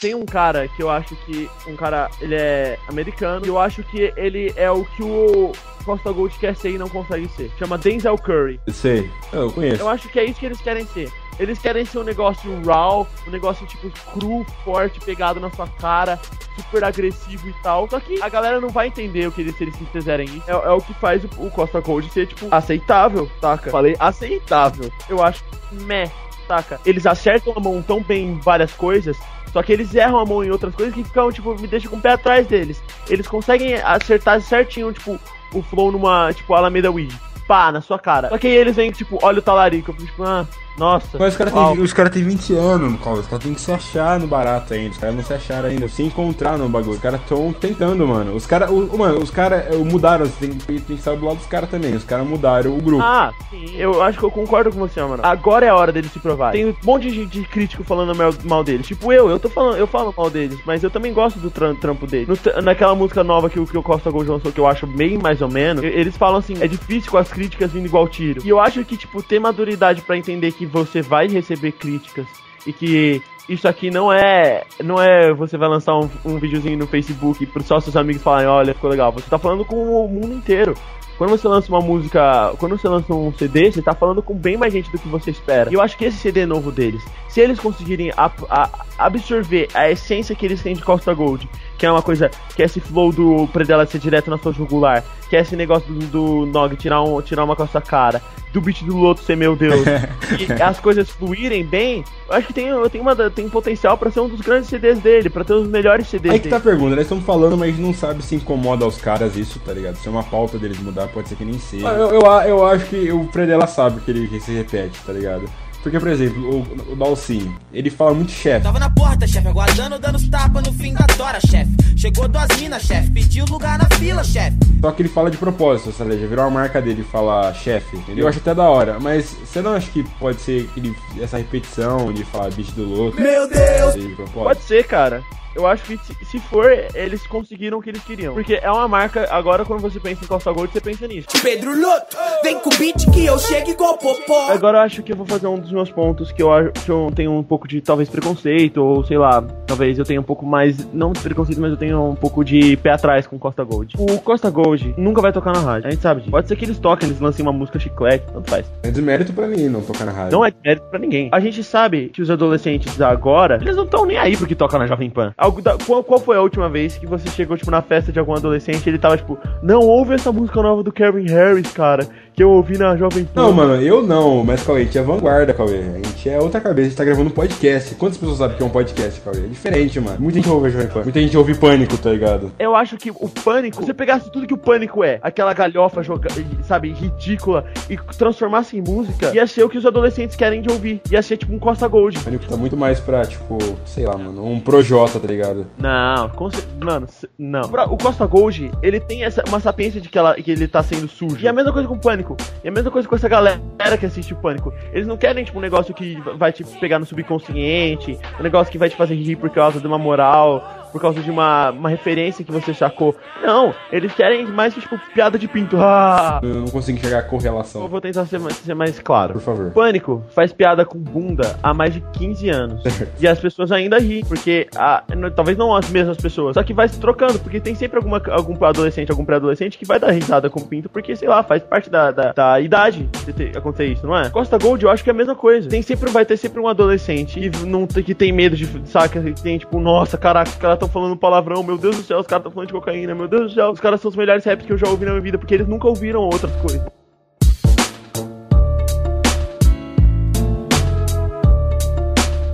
[0.00, 1.48] Tem um cara que eu acho que.
[1.66, 3.46] Um cara, ele é americano.
[3.46, 5.52] E eu acho que ele é o que o
[5.84, 7.52] Costa Gold quer ser e não consegue ser.
[7.56, 8.60] Chama Denzel Curry.
[8.68, 9.80] Sei, eu conheço.
[9.80, 11.08] Eu acho que é isso que eles querem ser.
[11.38, 16.20] Eles querem ser um negócio raw, um negócio tipo cru, forte, pegado na sua cara,
[16.56, 17.88] super agressivo e tal.
[17.88, 20.50] Só que a galera não vai entender o que eles, se eles fizerem isso.
[20.50, 23.70] É, é o que faz o, o Costa Gold ser, tipo, aceitável, saca?
[23.70, 24.90] Falei aceitável.
[25.08, 25.42] Eu acho
[25.72, 26.10] meh,
[26.46, 26.80] saca?
[26.84, 29.16] Eles acertam a mão tão bem em várias coisas
[29.52, 31.98] só que eles erram a mão em outras coisas que ficam, tipo, me deixam com
[31.98, 32.82] o pé atrás deles.
[33.08, 35.20] Eles conseguem acertar certinho, tipo,
[35.52, 37.14] o flow numa, tipo, Alameda Weed.
[37.46, 38.30] Pá, na sua cara.
[38.30, 39.92] Só que aí eles vêm, tipo, olha o talarico.
[39.92, 41.18] Tipo, ah, nossa.
[41.18, 43.20] Mas os caras têm cara tem 20 anos, Paulo.
[43.20, 44.90] Os caras têm que se achar no barato ainda.
[44.90, 45.88] Os caras não se acharam ainda.
[45.88, 46.94] Se encontrar no bagulho.
[46.94, 48.34] Os caras estão tentando, mano.
[48.34, 48.70] Os caras.
[48.70, 50.26] Mano, os caras mudaram.
[50.26, 51.94] Você tem, tem que estar do lado dos caras também.
[51.94, 53.02] Os caras mudaram o grupo.
[53.02, 53.76] Ah, sim.
[53.76, 55.22] Eu acho que eu concordo com você, mano.
[55.24, 56.52] Agora é a hora deles se provar.
[56.52, 58.86] Tem um monte de, de crítico falando mal, mal deles.
[58.86, 61.74] Tipo eu, eu tô falando, eu falo mal deles, mas eu também gosto do tram,
[61.74, 62.28] trampo deles.
[62.28, 65.42] No, naquela música nova que, que o Costa Gold lançou, que eu acho bem mais
[65.42, 68.42] ou menos, eles falam assim: é difícil com as críticas vindo igual tiro.
[68.44, 72.26] E eu acho que, tipo, ter maturidade para entender que você vai receber críticas
[72.66, 76.86] e que isso aqui não é não é você vai lançar um, um videozinho no
[76.86, 79.12] Facebook para só seus amigos falarem, olha, ficou legal.
[79.12, 80.74] Você tá falando com o mundo inteiro.
[81.18, 84.56] Quando você lança uma música, quando você lança um CD, você tá falando com bem
[84.56, 85.70] mais gente do que você espera.
[85.70, 89.68] E eu acho que esse CD é novo deles, se eles conseguirem a, a, absorver
[89.74, 91.48] a essência que eles têm de Costa Gold,
[91.82, 95.02] que é uma coisa, que é esse flow do Predela ser direto na sua jugular,
[95.28, 98.22] que é esse negócio do, do Nog tirar, um, tirar uma com a sua cara,
[98.52, 99.84] do beat do Loto ser meu Deus,
[100.38, 104.20] e as coisas fluírem bem, eu acho que tem, tem, uma, tem potencial para ser
[104.20, 106.94] um dos grandes CDs dele, para ter os melhores CDs Aí que tá a pergunta,
[106.94, 109.96] nós estamos falando, mas não sabe se incomoda aos caras isso, tá ligado?
[109.96, 111.88] Se é uma pauta deles mudar, pode ser que nem seja.
[111.88, 115.50] Eu, eu, eu acho que o Predela sabe que ele que se repete, tá ligado?
[115.82, 118.62] Porque, por exemplo, o, o Dalcin, ele fala muito chefe.
[118.62, 121.70] Tava na porta, chefe, aguardando, dando os tapas no fim da tora, chefe.
[121.96, 124.56] Chegou duas minas, chefe, pediu lugar na fila, chefe.
[124.80, 128.24] Só que ele fala de propósito, essa já virou uma marca dele falar chefe, entendeu?
[128.24, 132.12] Eu acho até da hora, mas você não acha que pode ser aquele, essa repetição
[132.12, 133.20] de falar bicho do louco?
[133.20, 133.94] Meu Deus!
[134.32, 135.22] Pode ser, cara
[135.54, 138.34] eu acho que se for, eles conseguiram o que eles queriam.
[138.34, 141.28] Porque é uma marca, agora quando você pensa em Costa Gold, você pensa nisso.
[141.42, 144.50] Pedro Loto, vem com o beat que eu chego igual popó.
[144.50, 146.90] Agora eu acho que eu vou fazer um dos meus pontos que eu acho que
[146.90, 150.44] eu tenho um pouco de talvez preconceito, ou sei lá, talvez eu tenha um pouco
[150.44, 153.96] mais, não de preconceito, mas eu tenho um pouco de pé atrás com Costa Gold.
[153.98, 156.30] O Costa Gold nunca vai tocar na rádio, a gente sabe disso.
[156.30, 158.66] Pode ser que eles toquem, eles lancem uma música chiclete, tanto faz.
[158.82, 160.32] É desmérito pra mim não tocar na rádio.
[160.32, 161.28] Não é desmérito pra ninguém.
[161.32, 164.86] A gente sabe que os adolescentes agora, eles não estão nem aí porque toca na
[164.86, 165.34] Jovem Pan.
[165.42, 168.18] Algo da, qual, qual foi a última vez que você chegou, tipo, na festa de
[168.20, 172.06] algum adolescente e ele tava, tipo, não, ouve essa música nova do Kevin Harris, cara,
[172.34, 173.42] que eu ouvi na Jovem Pan.
[173.42, 175.78] Não, mano, eu não, mas, Cauê, a gente é vanguarda, Cauê.
[175.78, 177.94] A gente é outra cabeça, a gente tá gravando um podcast.
[177.96, 179.38] Quantas pessoas sabem que é um podcast, Cauê?
[179.38, 180.18] É diferente, mano.
[180.18, 181.02] Muita gente ouve a Jovem Pan.
[181.02, 182.52] Muita gente ouve Pânico, tá ligado?
[182.58, 186.02] Eu acho que o Pânico, se você pegasse tudo que o Pânico é, aquela galhofa,
[186.02, 186.28] joga,
[186.62, 191.00] sabe, ridícula, e transformasse em música, ia ser o que os adolescentes querem de ouvir.
[191.10, 192.18] Ia ser, tipo, um Costa Gold.
[192.18, 195.66] O Pânico tá muito mais pra, tipo, sei lá, mano, um Projota, tá ligado?
[195.78, 197.06] Não, com Mano,
[197.38, 197.62] não.
[197.90, 201.08] O Costa Gold, ele tem essa, uma sapiência de que, ela, que ele tá sendo
[201.08, 201.38] sujo.
[201.40, 202.21] E a mesma coisa com o Pânico.
[202.62, 203.60] E a mesma coisa com essa galera
[203.98, 204.72] que assiste o Pânico.
[204.92, 208.78] Eles não querem, tipo, um negócio que vai te pegar no subconsciente, um negócio que
[208.78, 212.44] vai te fazer rir por causa de uma moral por causa de uma, uma referência
[212.44, 213.16] que você sacou.
[213.42, 215.76] Não, eles querem mais, tipo, piada de pinto.
[215.80, 216.40] Ah!
[216.42, 217.82] Eu não consigo enxergar a correlação.
[217.82, 219.34] Eu vou tentar ser mais, ser mais claro.
[219.34, 219.70] Por favor.
[219.70, 222.82] Pânico faz piada com bunda há mais de 15 anos.
[223.18, 225.02] e as pessoas ainda riem, porque a,
[225.34, 228.62] talvez não as mesmas pessoas, só que vai se trocando, porque tem sempre alguma, algum
[228.64, 232.10] adolescente, algum pré-adolescente que vai dar risada com pinto, porque, sei lá, faz parte da,
[232.10, 234.28] da, da idade de ter- acontecer isso, não é?
[234.30, 235.68] Costa Gold eu acho que é a mesma coisa.
[235.68, 239.42] Tem sempre, vai ter sempre um adolescente que, não, que tem medo de, saca, que
[239.42, 242.40] tem tipo, nossa, caraca, os caras estão falando palavrão, meu Deus do céu, os caras
[242.40, 244.72] estão falando de cocaína, meu Deus do céu, os caras são os melhores raps que
[244.72, 246.82] eu já ouvi na minha vida, porque eles nunca ouviram outras coisas.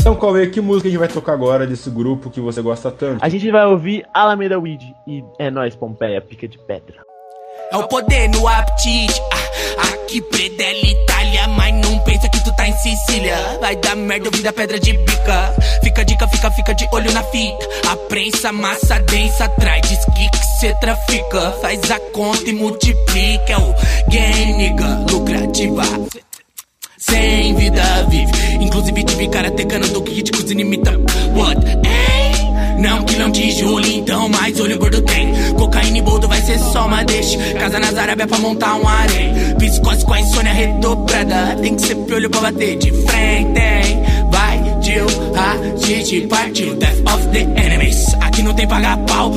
[0.01, 3.23] Então, Cauê, que música a gente vai tocar agora desse grupo que você gosta tanto?
[3.23, 7.08] A gente vai ouvir Alameda Weed e É Nós Pompeia, Pica de Pedra.
[7.70, 9.20] É o poder no apetite.
[9.31, 13.37] Ah, aqui predela Itália, mas não pensa que tu tá em Sicília.
[13.61, 15.54] Vai dar merda, vida pedra de bica.
[15.83, 17.68] Fica dica, fica, fica de olho na fita.
[17.90, 19.83] A prensa, massa densa atrás.
[19.87, 21.52] Diz que cê trafica.
[21.61, 23.52] Faz a conta e multiplica.
[23.52, 23.74] É o
[24.09, 25.83] game, nigga, lucrativa.
[26.96, 28.64] Sem vida vive.
[28.64, 30.92] Inclusive tive cara tecando do que de cozinha imita.
[31.37, 31.61] What?
[31.87, 32.18] Ei?
[32.78, 34.17] Não que não te julgue, então
[36.88, 37.38] uma deixa.
[37.55, 39.35] Casa nas Arábia pra montar um harém.
[39.59, 41.57] Psicose com a insônia redobrada.
[41.62, 44.03] Tem que ser piolho pra bater de frente, hein?
[44.31, 46.74] Vai, Jill, a partiu.
[46.74, 48.14] Death of the enemies.
[48.20, 49.33] Aqui não tem pagar pau.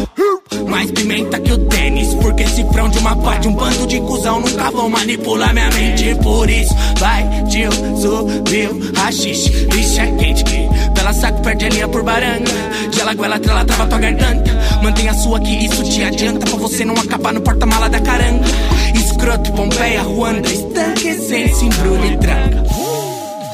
[0.67, 2.13] Mais pimenta que o tênis.
[2.15, 6.15] Porque cifrão de uma parte, um bando de cuzão nunca vão manipular minha mente.
[6.23, 9.49] Por isso, vai, Jill, subiu, rachixe.
[9.67, 10.69] Bicho é quente que
[11.01, 12.51] pela saco perde a linha por baranga.
[12.91, 14.51] Gela, goela, trela, trava tua garganta.
[14.83, 18.45] Mantenha a sua que isso te adianta pra você não acabar no porta-mala da caranga.
[18.93, 22.63] Escroto, Pompeia, Ruanda, estanque, se embrulha e tranca.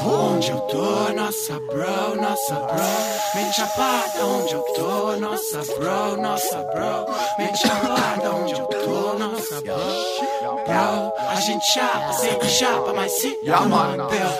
[0.04, 6.56] Onde eu tô, nossa bro, nossa bro Mente chapada, onde eu tô, nossa bro, nossa
[6.72, 10.17] bro Mente chapada, onde eu tô, nossa bro
[10.70, 13.34] A gente chapa, sempre chapa, mas se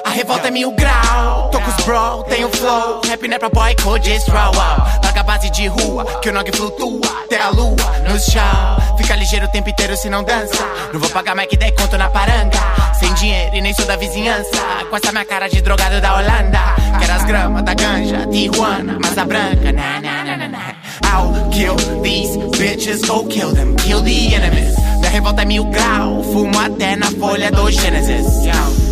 [0.05, 3.01] A revolta é mil grau, tô com os bro, tenho flow.
[3.09, 6.33] Rap não é pra boy, code roll out Larga a base de rua, que o
[6.33, 7.01] nog flutua.
[7.25, 8.99] Até a lua, no chão.
[8.99, 10.62] Fica ligeiro o tempo inteiro se não dança.
[10.93, 12.59] Não vou pagar mais que 10 conto na paranga.
[12.99, 14.59] Sem dinheiro e nem sou da vizinhança.
[14.91, 16.59] Com essa minha cara de drogado da Holanda.
[17.01, 20.75] Quero as gramas da ganja, Tijuana Mas a branca, na na na na na.
[21.05, 23.77] I'll kill these bitches, go kill them.
[23.77, 28.27] Kill the enemies Da revolta é mil grau Fumo até na folha do Genesis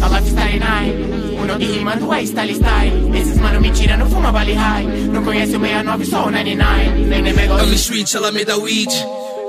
[0.01, 4.55] A lifestyle nine O nog rimando é style style Esses mano mentira, não fuma vale
[4.55, 8.47] high Não conhece o 69, só o 99 Nem nem negócio Ela street, ela me
[8.47, 8.91] dá weed.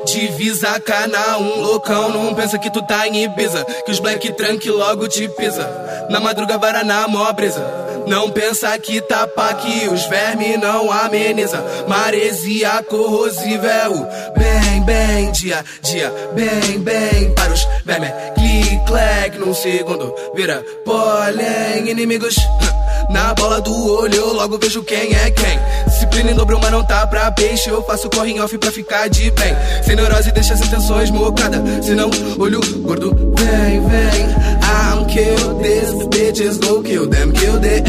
[0.05, 2.09] Divisa cana, um loucão.
[2.09, 3.65] Não pensa que tu tá em Ibiza.
[3.85, 5.69] Que os black tranque logo te pisa.
[6.09, 7.86] Na madruga, varaná, mó brisa.
[8.07, 11.61] Não pensa que tapa que os vermes não ameniza.
[11.89, 17.33] Maresia corrosiva é o bem, bem, dia, dia, bem, bem.
[17.35, 20.15] Para os vermes, click, clack, num segundo.
[20.33, 22.35] Vira pólen, inimigos.
[23.11, 25.59] Na bola do olho eu logo vejo quem é quem.
[25.85, 27.69] Disciplina em dobro, mas não tá pra peixe.
[27.69, 29.55] Eu faço corre off pra ficar de bem.
[29.83, 31.61] Sem neurose, deixa as intenções mocada.
[31.81, 34.57] Senão, olho gordo, vem, vem.
[34.67, 37.81] I'm kill this bitches, go kill them, kill the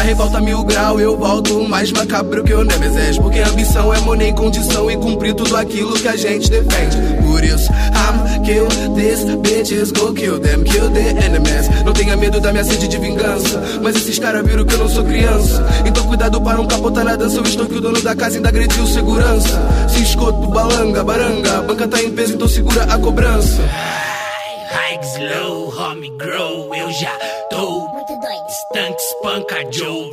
[0.00, 3.18] Na revolta mil grau eu volto mais macabro que o Nemesis.
[3.18, 6.96] Porque ambição é money condição e cumprir tudo aquilo que a gente defende.
[7.22, 11.68] Por isso, I'm kill this bitches, go kill them, kill the enemies.
[11.84, 13.62] Não tenha medo da minha sede de vingança.
[13.82, 15.66] Mas esses caras viram que eu não sou criança.
[15.84, 17.36] Então cuidado para não capotar na dança.
[17.36, 19.60] Eu estou que o dono da casa ainda agrediu segurança.
[19.86, 21.58] Se escoto, balanga, baranga.
[21.58, 23.62] A banca tá em peso, então segura a cobrança.
[24.70, 27.12] High slow, homie grow, eu já
[27.50, 27.99] tô
[28.50, 30.10] Stank, spanka, Joe.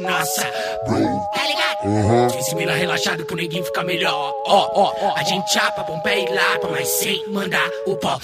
[0.00, 0.42] Nossa,
[0.86, 1.20] bro.
[1.34, 2.38] Tá ligado?
[2.38, 4.32] Esse mina relaxado que o neguinho fica melhor.
[4.46, 5.14] Ó, ó, ó.
[5.16, 8.18] A gente chapa, Pompeia e lapa, mas sem mandar o pó.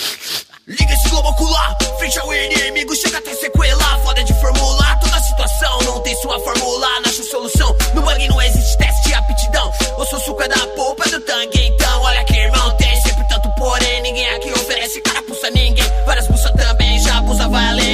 [0.67, 3.99] Liga esse globo ocular, frente ao inimigo, chega até sequela.
[4.05, 7.77] Foda de formular toda situação, não tem sua fórmula, não acha solução.
[7.95, 9.73] No bug não existe teste de aptidão.
[9.99, 12.00] Eu sou suca da polpa do tanque, então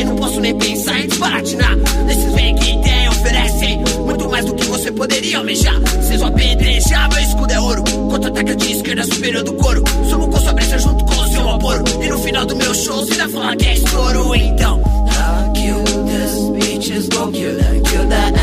[0.06, 1.76] Não posso nem pensar em desbaratinar.
[2.08, 5.80] Esses vem que tem, oferecem muito mais do que você poderia almejar.
[5.80, 7.84] Vocês vão apedrejar, meu escudo é ouro.
[8.10, 9.82] Contra-ataque de esquerda superior do couro.
[10.08, 11.84] Sumo com sua brisa junto com o seu aporo.
[12.02, 14.80] E no final do meu show, você vai falar que é estouro, então.
[15.08, 18.35] I'll kill this bitches, go kill them, kill the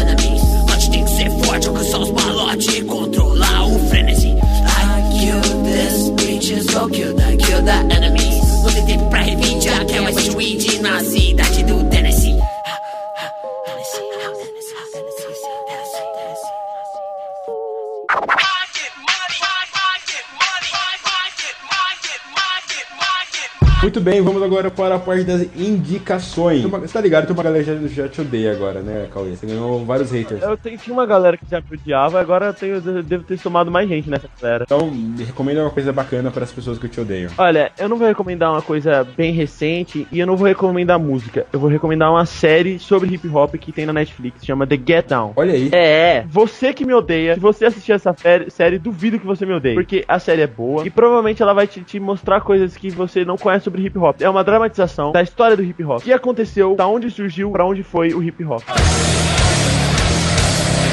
[24.03, 26.61] bem, vamos agora para a parte das indicações.
[26.63, 27.25] Você tá ligado?
[27.25, 29.35] Tem uma galera que já, já te odeia agora, né, Cauê?
[29.35, 30.41] Você ganhou vários haters.
[30.41, 33.37] Eu tenho, tinha uma galera que já me odiava, agora eu, tenho, eu devo ter
[33.37, 34.65] somado mais gente nessa galera.
[34.65, 37.31] Então, me recomenda uma coisa bacana para as pessoas que te odeiam.
[37.37, 41.45] Olha, eu não vou recomendar uma coisa bem recente e eu não vou recomendar música.
[41.53, 45.07] Eu vou recomendar uma série sobre hip hop que tem na Netflix, chama The Get
[45.07, 45.33] Down.
[45.35, 45.69] Olha aí.
[45.71, 48.13] É, você que me odeia, se você assistir essa
[48.49, 49.75] série, duvido que você me odeie.
[49.75, 53.23] Porque a série é boa e provavelmente ela vai te, te mostrar coisas que você
[53.23, 54.21] não conhece sobre hip hop.
[54.21, 55.99] É uma dramatização da história do hip hop.
[55.99, 58.61] O que aconteceu, da onde surgiu, pra onde foi o hip hop.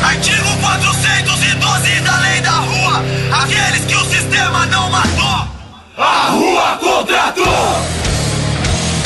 [0.03, 3.03] Artigo 412 da lei da rua.
[3.42, 5.48] Aqueles que o sistema não matou.
[5.96, 7.39] A rua contratou.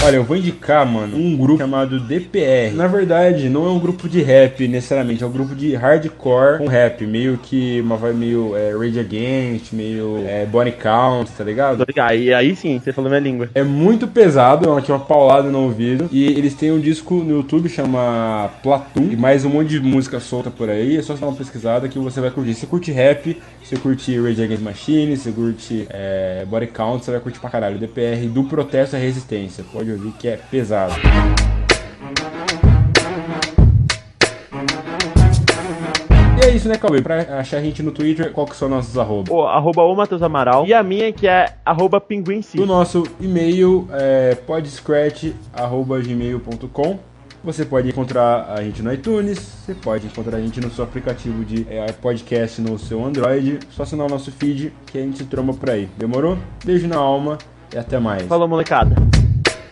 [0.05, 2.75] Olha, eu vou indicar, mano, um grupo chamado DPR.
[2.75, 6.67] Na verdade, não é um grupo de rap necessariamente, é um grupo de hardcore com
[6.67, 11.87] rap, meio que uma vai meio é, Rage Against, meio é, Body Count, tá ligado?
[11.97, 13.49] Aí, aí sim, você falou minha língua.
[13.55, 16.07] É muito pesado, é uma, uma paulada no ouvido.
[16.13, 20.21] E eles têm um disco no YouTube chama Platoon e mais um monte de música
[20.21, 20.99] solta por aí.
[20.99, 22.53] É só você dar uma pesquisada que você vai curtir.
[22.53, 27.21] Se curte rap, se curte Rage Against Machine, se curte é, Body Count, você vai
[27.21, 27.79] curtir pra caralho.
[27.79, 29.65] DPR do Protesto à Resistência.
[29.73, 30.95] Pode ouvir que é pesado.
[36.37, 37.01] E é isso, né, Cauê?
[37.01, 39.33] Pra achar a gente no Twitter, qual que são nossos arrobas?
[39.33, 40.67] O, arroba o Matheus Amaral.
[40.67, 46.99] E a minha que é arroba pinguim No nosso e-mail é podscratch.gmail.com
[47.45, 51.45] Você pode encontrar a gente no iTunes, você pode encontrar a gente no seu aplicativo
[51.45, 53.61] de é, podcast no seu Android.
[53.71, 55.89] Só assinar o nosso feed que a gente se tromba por aí.
[55.97, 56.37] Demorou?
[56.65, 57.39] Beijo na alma
[57.73, 58.25] e até mais.
[58.25, 58.97] Falou, molecada.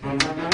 [0.02, 0.51] Thank you.